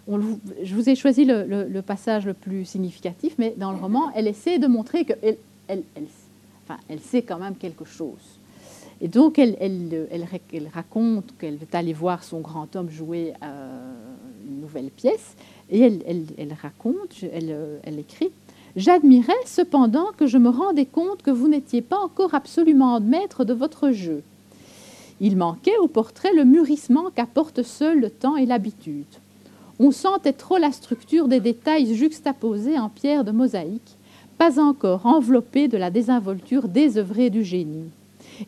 [0.08, 4.60] je vous ai choisi le, passage le plus significatif, mais dans le roman, elle essaie
[4.60, 5.38] de montrer qu'elle
[7.00, 8.40] sait quand même quelque chose.
[9.02, 9.58] Et donc, elle,
[10.74, 13.94] raconte qu'elle est allée voir son grand homme jouer euh,
[14.48, 15.36] une nouvelle pièce.
[15.72, 18.30] Et elle, raconte, euh, elle, écrit
[18.76, 23.54] J'admirais cependant que je me rendais compte que vous n'étiez pas encore absolument maître de
[23.54, 24.22] votre jeu.
[25.22, 29.06] Il manquait au portrait le mûrissement qu'apporte seul le temps et l'habitude.
[29.80, 33.98] On sentait trop la structure des détails juxtaposés en pierre de mosaïque,
[34.38, 37.90] pas encore enveloppés de la désinvolture désœuvrée du génie.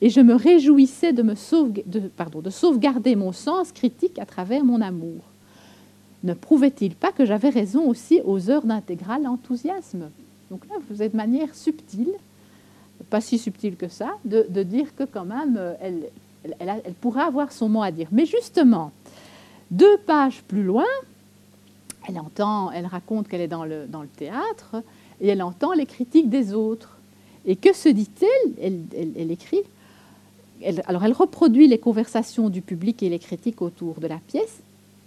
[0.01, 1.35] Et je me réjouissais de, me
[2.41, 5.21] de sauvegarder mon sens critique à travers mon amour
[6.23, 10.09] ne prouvait-il pas que j'avais raison aussi aux heures d'intégral enthousiasme?
[10.49, 12.13] Donc là, vous êtes de manière subtile,
[13.09, 15.73] pas si subtile que ça, de, dire que quand même, euh,
[16.59, 18.07] elle, pourrait avoir son mot à dire.
[18.11, 18.91] Mais justement,
[19.69, 20.85] deux pages plus loin,
[22.07, 24.83] elle entend, elle raconte qu'elle est dans le, théâtre
[25.19, 26.97] et elle entend les critiques des autres.
[27.45, 28.53] Et que se dit-elle?
[28.61, 28.79] Elle,
[29.17, 29.61] elle, écrit.
[30.87, 34.61] alors elle reproduit les conversations du public et les critiques autour de la pièce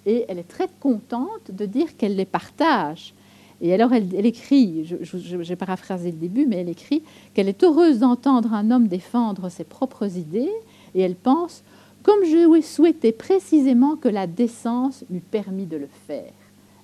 [0.06, 3.12] et elle est très contente de dire qu'elle les partage.
[3.60, 7.02] Et alors elle, écrit, j'ai paraphrasé le début, mais elle écrit
[7.34, 10.52] qu'elle est heureuse d'entendre un homme défendre ses propres idées,
[10.94, 11.62] et elle pense,
[12.02, 16.32] comme je souhaitais précisément que la décence m'eût permis de le faire.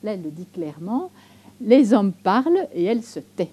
[0.03, 1.11] Là, elle le dit clairement,
[1.61, 3.51] les hommes parlent et elle se tait,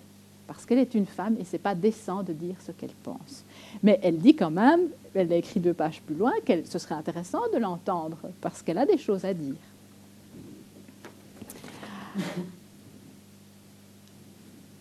[0.48, 3.44] parce qu'elle est une femme et ce n'est pas décent de dire ce qu'elle pense.
[3.84, 4.82] Mais elle dit quand même,
[5.14, 8.78] elle a écrit deux pages plus loin, que ce serait intéressant de l'entendre, parce qu'elle
[8.78, 9.56] a des choses à dire.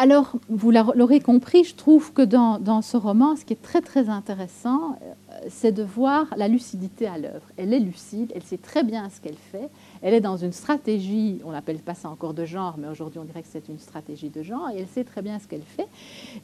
[0.01, 4.09] Alors, vous l'aurez compris, je trouve que dans, ce roman, ce qui est très très
[4.09, 5.13] intéressant, euh,
[5.51, 7.43] c'est de voir la lucidité à l'œuvre.
[7.57, 9.69] Elle est lucide, elle sait très bien ce qu'elle fait,
[10.03, 13.25] elle est dans une stratégie, on n'appelle pas ça encore de genre, mais aujourd'hui on
[13.25, 15.89] dirait que c'est une stratégie de genre, et elle sait très bien ce qu'elle fait.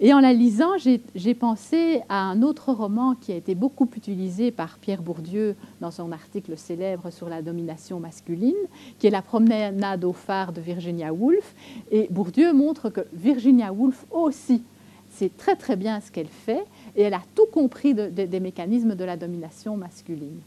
[0.00, 4.50] Et en la lisant, j'ai pensé à un autre roman qui a été beaucoup utilisé
[4.50, 8.54] par Pierre Bourdieu dans son article célèbre sur la domination masculine,
[8.98, 11.54] qui est La promenade au phare de Virginia Woolf.
[11.90, 14.62] Et Bourdieu montre que Virginia Woolf aussi
[15.10, 16.64] sait très très bien ce qu'elle fait,
[16.96, 20.40] et elle a tout compris des mécanismes de la domination masculine.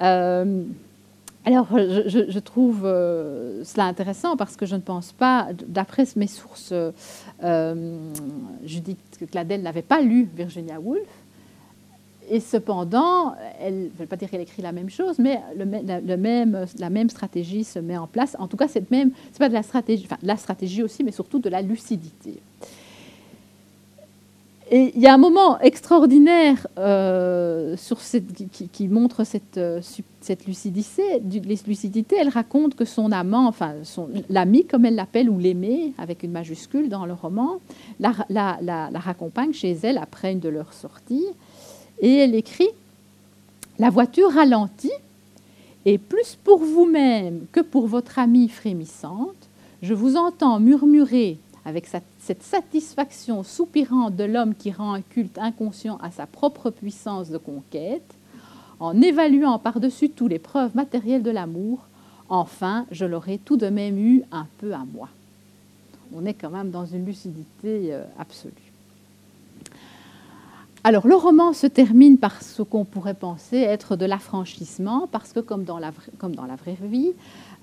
[0.00, 0.64] Euh,
[1.44, 6.72] alors, je, trouve euh, cela intéressant parce que je ne pense pas, d'après mes sources,
[7.42, 8.08] euh,
[8.64, 8.98] Judith
[9.30, 11.02] Cladel n'avait pas lu Virginia Woolf.
[12.30, 16.16] Et cependant, elle, je ne veux pas dire qu'elle écrit la même chose, mais le,
[16.16, 18.36] même, la même stratégie se met en place.
[18.38, 18.88] En tout cas, c'est
[19.38, 22.40] pas de la stratégie, enfin, de la stratégie aussi, mais surtout de la lucidité.
[24.74, 27.76] Et il y a un moment extraordinaire euh,
[28.72, 29.82] qui, montre cette, euh,
[30.46, 32.16] lucidité.
[32.18, 33.74] Elle raconte que son amant, enfin
[34.30, 37.60] l'ami comme elle l'appelle, ou l'aimé, avec une majuscule dans le roman,
[38.00, 41.26] la, la, la, raccompagne chez elle après une de leurs sorties.
[42.00, 42.70] Et elle écrit
[43.78, 44.90] La voiture ralentit,
[45.84, 49.36] et plus pour vous-même que pour votre amie frémissante,
[49.82, 55.96] je vous entends murmurer avec cette satisfaction soupirante de l'homme qui rend un culte inconscient
[55.98, 58.14] à sa propre puissance de conquête,
[58.80, 61.78] en évaluant par-dessus tout les preuves matérielles de l'amour,
[62.28, 65.08] enfin, je l'aurais tout de même eu un peu à moi.
[66.14, 68.52] On est quand même dans une lucidité euh, absolue.
[70.84, 75.38] Alors, le roman se termine par ce qu'on pourrait penser être de l'affranchissement, parce que
[75.38, 77.12] comme dans la, comme dans la vraie vie,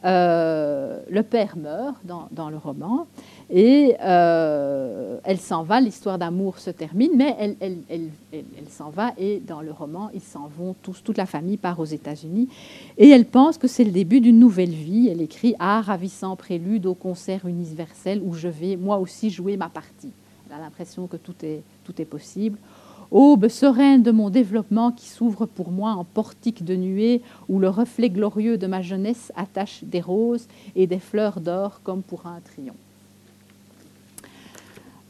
[0.05, 3.07] euh, le père meurt dans, le roman
[3.49, 7.55] et euh, elle s'en va, l'histoire d'amour se termine, mais elle,
[7.91, 11.79] elle, s'en va et dans le roman, ils s'en vont tous, toute la famille part
[11.79, 12.47] aux États-Unis
[12.97, 15.09] et elle pense que c'est le début d'une nouvelle vie.
[15.12, 19.67] Elle écrit Ah, ravissant prélude au concert universel où je vais moi aussi jouer ma
[19.67, 20.12] partie.
[20.49, 22.57] Elle a l'impression que tout est, tout est possible.
[23.12, 27.69] Aube sereine de mon développement qui s'ouvre pour moi en portique de nuée où le
[27.69, 32.39] reflet glorieux de ma jeunesse attache des roses et des fleurs d'or comme pour un
[32.41, 32.76] triomphe.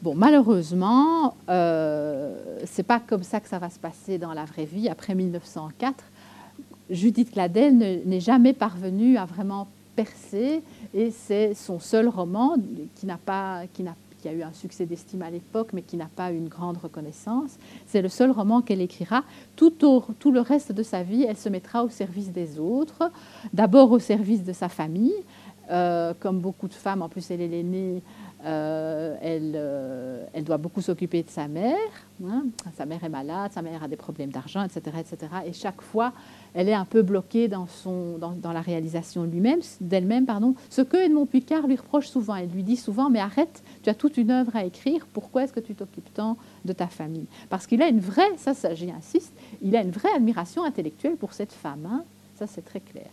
[0.02, 2.34] Bon, malheureusement, euh,
[2.64, 4.88] c'est pas comme ça que ça va se passer dans la vraie vie.
[4.88, 6.02] Après 1904,
[6.88, 10.62] Judith Cladel n'est jamais parvenue à vraiment percer
[10.94, 12.56] et c'est son seul roman
[12.94, 13.64] qui n'a pas,
[14.20, 16.76] qui a eu un succès d'estime à l'époque, mais qui n'a pas eu une grande
[16.76, 17.58] reconnaissance.
[17.86, 19.24] C'est le seul roman qu'elle écrira.
[19.56, 23.10] Tout, tout, le reste de sa vie, elle se mettra au service des autres,
[23.52, 25.14] d'abord au service de sa famille.
[25.70, 28.02] Euh, comme beaucoup de femmes, en plus elle est l'aînée,
[28.44, 31.76] euh, elle, euh, elle, doit beaucoup s'occuper de sa mère.
[32.24, 32.44] Hein.
[32.74, 35.32] Sa mère est malade, sa mère a des problèmes d'argent, etc., etc.
[35.46, 36.12] Et chaque fois,
[36.54, 37.66] elle est un peu bloquée dans,
[38.42, 40.24] la réalisation lui-même, d'elle-même.
[40.24, 40.54] pardon.
[40.70, 42.34] Ce que Edmond Picard lui reproche souvent.
[42.34, 45.52] Elle lui dit souvent, mais arrête, tu as toute une œuvre à écrire, pourquoi est-ce
[45.52, 47.26] que tu t'occupes tant de ta famille?
[47.50, 51.16] Parce qu'il a une vraie, ça, ça j'y insiste, il a une vraie admiration intellectuelle
[51.16, 51.86] pour cette femme.
[51.86, 52.04] Hein.
[52.36, 53.10] Ça, c'est très clair.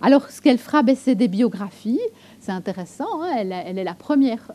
[0.00, 2.00] Alors, ce qu'elle fera, ben, c'est des biographies.
[2.40, 3.22] C'est intéressant.
[3.22, 3.30] Hein.
[3.36, 4.50] elle, est la première,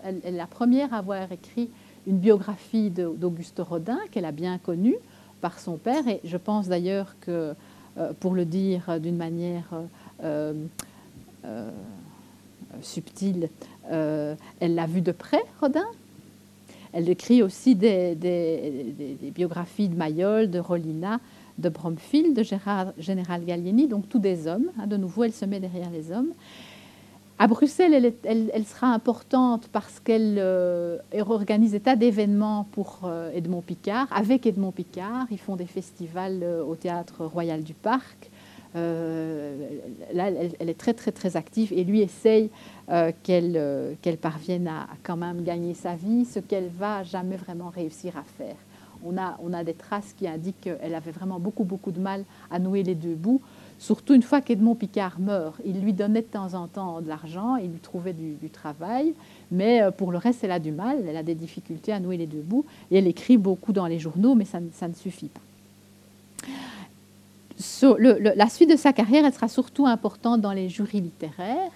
[0.93, 1.69] à avoir écrit
[2.05, 4.95] une biographie d'Auguste Rodin, qu'elle a bien connue
[5.41, 6.07] par son père.
[6.07, 7.53] Et je pense d'ailleurs que,
[7.97, 9.69] euh, pour le dire d'une manière
[10.23, 10.53] euh,
[11.45, 11.69] euh,
[12.81, 13.49] subtile,
[13.89, 15.87] elle l'a vu de près, Rodin.
[16.93, 18.15] Elle écrit aussi des,
[19.35, 21.19] biographies de Mayol, de Rolina,
[21.57, 24.69] de Bromfield, de Gérard, Général Gallieni, donc tous des hommes.
[24.79, 26.33] Hein, de nouveau, elle se met derrière les hommes.
[27.39, 33.61] À Bruxelles, elle, sera importante parce qu'elle euh, organise des tas d'événements pour euh, Edmond
[33.61, 34.07] Picard.
[34.11, 38.31] Avec Edmond Picard, ils font des festivals euh, au Théâtre Royal du Parc.
[38.73, 42.49] là, elle, est très, très, très active et lui essaye
[43.23, 48.23] qu'elle parvienne à, quand même gagner sa vie, ce qu'elle va jamais vraiment réussir à
[48.23, 48.55] faire.
[49.05, 49.17] On
[49.53, 52.95] a, des traces qui indiquent qu'elle avait vraiment beaucoup, beaucoup de mal à nouer les
[52.95, 53.41] deux bouts
[53.79, 55.55] surtout une fois qu'Edmond Picard meurt.
[55.65, 59.13] Il lui donnait de temps en temps de l'argent, il lui trouvait du, travail,
[59.51, 62.17] mais euh, pour le reste, elle a du mal, elle a des difficultés à nouer
[62.17, 65.41] les deux bouts, et elle écrit beaucoup dans les journaux, mais ça, ne suffit pas.
[68.35, 71.71] la suite de sa carrière, elle sera surtout importante dans les jurys littéraires.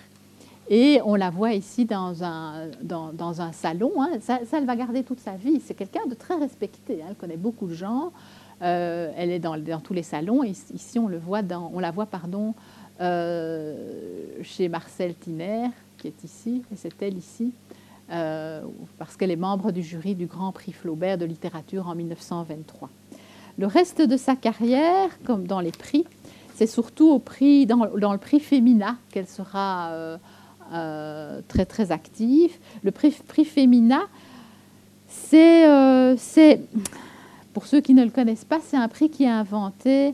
[0.73, 3.91] Et on la voit ici dans un, dans, un salon.
[3.99, 4.19] Hein.
[4.21, 5.59] Ça, elle va garder toute sa vie.
[5.59, 7.01] C'est quelqu'un de très respecté.
[7.01, 7.07] Hein.
[7.09, 8.13] Elle connaît beaucoup de gens.
[8.61, 10.43] Euh, elle est dans, tous les salons.
[10.43, 12.53] Ici, on, le voit dans, on la voit pardon,
[13.01, 13.75] euh,
[14.43, 17.51] chez Marcel Tiner, qui est ici, et c'est elle ici,
[18.09, 18.61] euh,
[18.97, 22.89] parce qu'elle est membre du jury du Grand Prix Flaubert de littérature en 1923.
[23.57, 26.05] Le reste de sa carrière, comme dans les prix,
[26.55, 30.19] c'est surtout au prix, dans, le prix Femina qu'elle sera
[31.47, 32.51] très très active.
[32.83, 34.01] Le prix, prix Femina,
[35.07, 35.67] c'est
[37.53, 40.13] pour ceux qui ne le connaissent pas, c'est un prix qui est inventé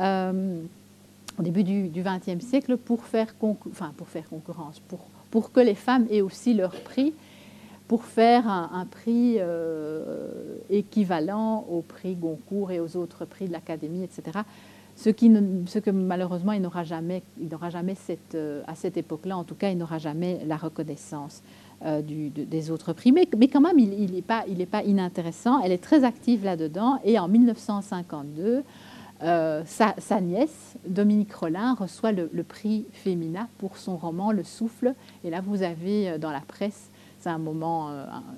[0.00, 0.60] euh,
[1.38, 4.80] au début du XXe siècle pour faire, concurrence,
[5.30, 7.12] pour, que les femmes aient aussi leur prix,
[7.88, 14.04] pour faire un, prix euh, équivalent au prix Goncourt et aux autres prix de l'Académie,
[14.04, 14.38] etc.
[14.96, 19.44] Ce, que malheureusement il n'aura jamais, il n'aura jamais cette, euh, à cette époque-là, en
[19.44, 21.42] tout cas, il n'aura jamais la reconnaissance.
[21.84, 23.12] Euh, des autres prix.
[23.12, 25.60] Mais, quand même, il n'est pas, inintéressant.
[25.60, 26.98] Elle est très active là-dedans.
[27.04, 28.64] Et en 1952,
[29.22, 34.94] euh, sa, nièce, Dominique Rollin, reçoit le, prix Femina pour son roman Le Souffle.
[35.22, 37.90] Et là, vous avez dans la presse, c'est un moment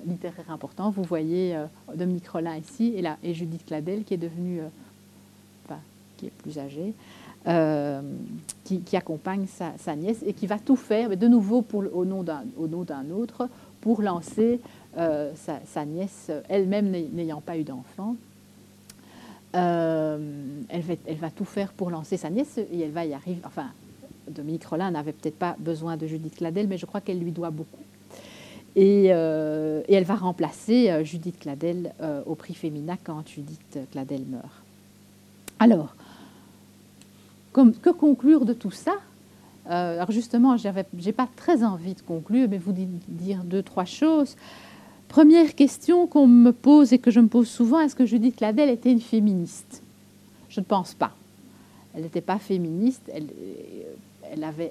[0.05, 1.57] littéraire important, vous voyez
[1.95, 2.93] Dominique Rollin ici
[3.23, 4.63] et Judith Cladel qui est devenue,
[6.19, 6.93] qui est plus âgée.
[7.47, 8.01] Euh,
[8.65, 13.09] qui, accompagne sa, nièce et qui va tout faire, mais de nouveau au nom d'un
[13.11, 13.47] autre,
[13.79, 14.59] pour lancer
[14.97, 15.31] euh,
[15.65, 18.17] sa, nièce, elle-même n'ayant pas eu d'enfant.
[19.55, 23.13] Euh, elle, va, elle, va, tout faire pour lancer sa nièce et elle va y
[23.13, 23.39] arriver.
[23.45, 23.67] Enfin,
[24.29, 27.51] Dominique Rollin n'avait peut-être pas besoin de Judith Cladel, mais je crois qu'elle lui doit
[27.51, 27.83] beaucoup.
[28.75, 31.93] Et, et, elle va remplacer Judith Cladel
[32.27, 34.61] au prix Femina quand Judith Cladel meurt.
[35.57, 35.95] Alors,
[37.53, 38.93] que conclure de tout ça?
[39.69, 42.73] Euh, Alors justement, je n'ai pas très envie de conclure, mais vous
[43.07, 44.35] dire deux, trois choses.
[45.07, 48.69] Première question qu'on me pose et que je me pose souvent, est-ce que Judith Cladel
[48.69, 49.81] était une féministe?
[50.49, 51.11] Je ne pense pas.
[51.95, 54.69] Elle n'était pas féministe, elle, avait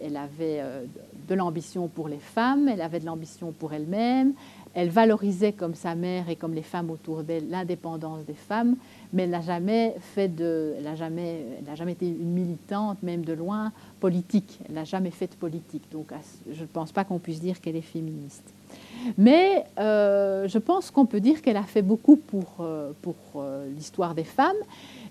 [0.61, 0.85] euh,
[1.29, 4.33] de l'ambition pour les femmes, elle avait de l'ambition pour elle-même,
[4.75, 8.77] elle valorisait comme sa mère et comme les femmes autour d'elle l'indépendance des femmes,
[9.13, 13.25] mais elle n'a jamais fait de, elle n'a jamais, elle jamais été une militante, même
[13.25, 14.59] de loin, politique.
[14.69, 15.85] Elle n'a jamais fait de politique.
[15.91, 16.13] Donc,
[16.51, 18.55] je ne pense pas qu'on puisse dire qu'elle est féministe.
[19.17, 23.67] Mais euh, je pense qu'on peut dire qu'elle a fait beaucoup pour, euh, pour euh,
[23.75, 24.57] l'histoire des femmes.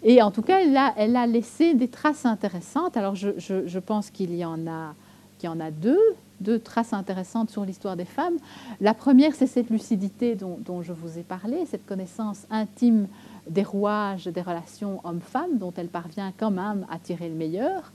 [0.04, 0.60] Et en tout cas,
[0.96, 2.98] elle a, laissé des traces intéressantes.
[2.98, 4.94] Alors, je, je, pense qu'il y, en a,
[5.40, 6.00] qu'il y en a deux,
[6.42, 8.38] deux traces intéressantes sur l'histoire des femmes.
[8.82, 13.08] La première, c'est cette lucidité dont, je vous ai parlé, cette connaissance intime
[13.50, 17.94] des rouages des relations hommes-femmes dont elle parvient quand même à tirer le meilleur.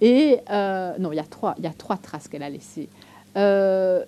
[0.00, 2.88] Et euh, non, il y, a trois, il y a trois traces qu'elle a laissées.
[3.36, 4.04] Euh,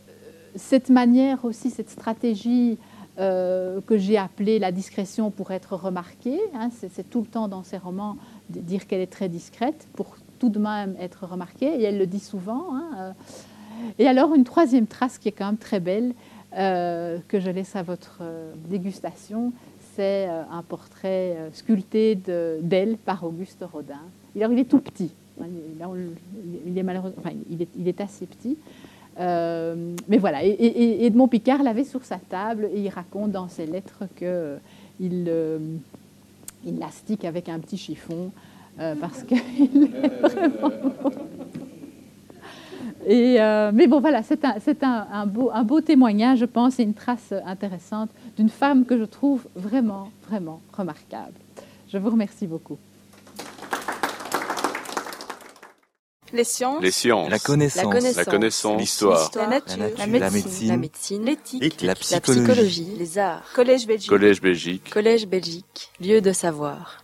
[0.55, 2.79] cette manière aussi, cette stratégie
[3.19, 7.63] euh, que j'ai appelée la discrétion pour être remarquée, hein, c'est tout le temps dans
[7.63, 8.17] ses romans
[8.49, 12.21] dire qu'elle est très discrète pour tout de même être remarquée, et elle le dit
[12.21, 12.75] souvent.
[12.75, 13.15] Hein,
[13.99, 16.15] et alors une troisième trace qui est quand même très belle,
[16.53, 18.23] que je laisse à votre
[18.69, 19.53] dégustation,
[19.99, 22.17] c'est euh, un portrait euh, sculpté
[22.63, 23.99] d'elle par Auguste Rodin.
[24.37, 25.11] il est tout petit.
[25.41, 28.57] Il est enfin, il est, assez petit.
[29.19, 33.67] Euh, mais voilà, et, Edmond Picard l'avait sur sa table et il raconte dans ses
[33.67, 35.33] lettres qu'il
[36.65, 38.31] il l'astique avec un petit chiffon
[39.01, 40.73] parce qu'il vraiment
[43.07, 46.95] et, euh, mais bon, voilà, c'est un, beau, un, beau, témoignage, je pense, et une
[46.95, 51.33] trace intéressante d'une femme que je trouve vraiment, vraiment remarquable.
[51.91, 52.77] Je vous remercie beaucoup.
[56.35, 56.83] Les sciences.
[56.83, 57.31] Les sciences.
[57.31, 58.17] La connaissance.
[58.17, 58.79] La connaissance.
[58.79, 59.31] L'histoire.
[59.35, 59.79] La, nature.
[59.97, 60.07] La,
[60.77, 61.25] médecine.
[61.25, 61.81] L'éthique.
[61.81, 62.95] La, psychologie.
[62.99, 63.51] Les arts.
[63.55, 64.11] Collège Belgique.
[64.11, 64.91] Collège Belgique.
[64.91, 65.91] Collège Belgique.
[65.99, 67.03] Lieu de savoir.